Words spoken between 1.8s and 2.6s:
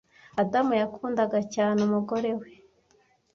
umugore we